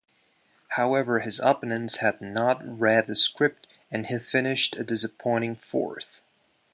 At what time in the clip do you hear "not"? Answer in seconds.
2.21-2.59